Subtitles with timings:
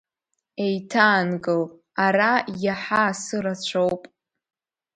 [0.65, 1.63] Еиҭаанкыл,
[2.05, 2.31] ара
[2.63, 4.03] иаҳа асы рацәоуп.